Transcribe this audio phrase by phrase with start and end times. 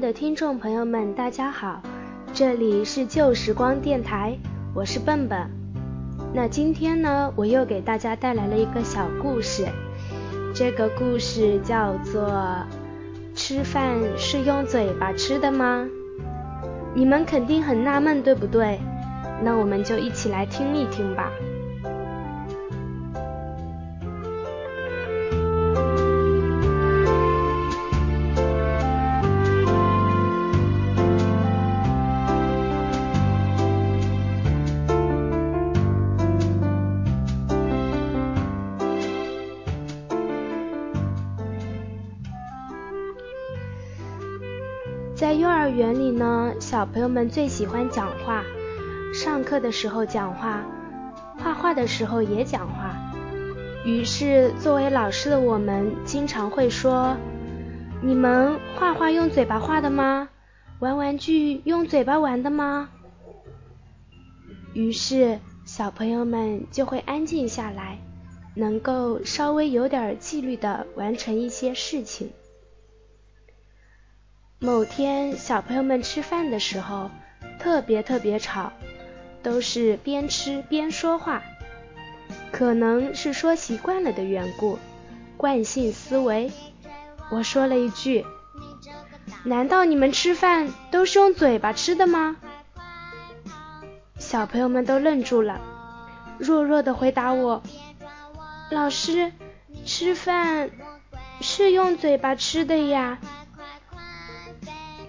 [0.00, 1.82] 的听众朋友们，大家好，
[2.32, 4.38] 这里是旧时光电台，
[4.72, 5.50] 我是笨笨。
[6.32, 9.66] 那今天呢，我又给大家带来了一个小故事，
[10.54, 12.22] 这个故事叫做
[13.34, 15.84] 《吃饭是用嘴巴吃的吗》？
[16.94, 18.78] 你们肯定很纳闷，对不对？
[19.42, 21.28] 那我们就一起来听一听吧。
[45.18, 48.44] 在幼儿园里呢，小朋友们最喜欢讲话，
[49.12, 50.64] 上课的时候讲话，
[51.36, 52.94] 画画的时候也讲话。
[53.84, 57.16] 于是，作为老师的我们，经常会说
[58.00, 60.28] ：“你们画画用嘴巴画的吗？
[60.78, 62.88] 玩玩具用嘴巴玩的吗？”
[64.72, 67.98] 于是，小朋友们就会安静下来，
[68.54, 72.30] 能够稍微有点纪律的完成一些事情。
[74.60, 77.12] 某天，小朋友们吃饭的时候
[77.60, 78.72] 特别特别吵，
[79.40, 81.42] 都是边吃边说话。
[82.50, 84.76] 可能是说习惯了的缘故，
[85.36, 86.50] 惯性思维。
[87.30, 88.26] 我说了一句
[89.44, 92.36] ：“难道你们吃饭都是用嘴巴吃的吗？”
[94.18, 95.60] 小朋友们都愣住了，
[96.36, 97.62] 弱弱的回答我
[98.72, 99.32] ：“老师，
[99.84, 100.70] 吃饭
[101.40, 103.20] 是用嘴巴吃的呀。”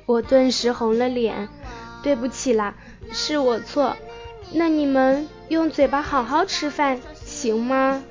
[0.10, 1.50] 我顿时红了脸，
[2.02, 2.74] 对不起啦，
[3.12, 3.96] 是我错。
[4.52, 8.02] 那你们用嘴巴好好吃饭，行吗？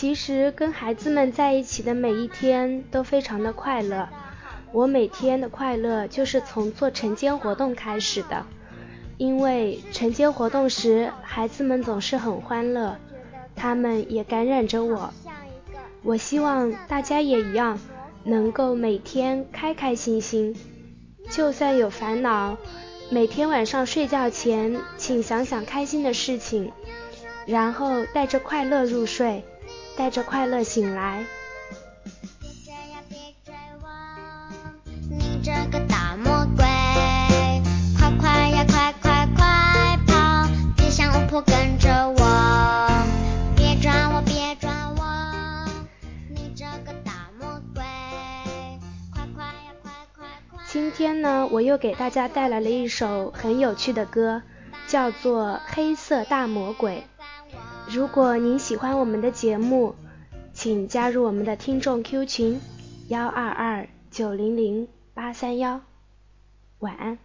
[0.00, 4.08] 其实跟孩子们在一起的每一天都非常的快乐。
[4.72, 8.46] 我每天的快乐就是从做晨间活动开始的，
[9.18, 12.96] 因为晨间活动时孩子们总是很欢乐，
[13.54, 15.12] 他们也感染着我。
[16.02, 17.78] 我希望大家也一样，
[18.24, 20.56] 能够每天开开心心，
[21.28, 22.56] 就算有烦恼，
[23.10, 26.72] 每天晚上睡觉前，请想想开心的事情，
[27.44, 29.44] 然后带着快乐入睡。
[30.00, 31.26] 带着快乐醒来。
[32.40, 33.88] 别追呀，别追我
[35.10, 36.64] 你这个大魔鬼，
[37.98, 42.88] 快快呀快快快跑，别像巫婆跟着我，
[43.54, 45.68] 别抓我别抓我，
[46.30, 47.82] 你这个大魔鬼，
[49.12, 50.64] 快快呀快快快。
[50.66, 54.40] 今天呢，我又给大家带来了一首很有趣的歌，
[54.88, 57.04] 叫做《黑色大魔鬼》。
[57.92, 59.96] 如果您喜欢我们的节目，
[60.54, 62.60] 请加入我们的听众 Q 群：
[63.08, 65.80] 幺二二九零零八三幺。
[66.78, 67.18] 晚安。